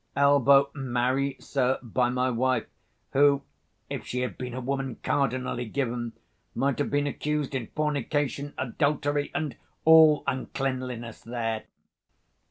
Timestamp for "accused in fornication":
7.05-8.55